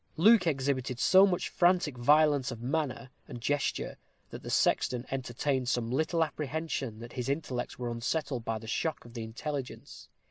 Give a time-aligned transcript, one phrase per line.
[0.17, 3.99] Luke exhibited so much frantic violence of manner and gesture,
[4.31, 9.05] that the sexton entertained some little apprehension that his intellects were unsettled by the shock
[9.05, 10.07] of the intelligence.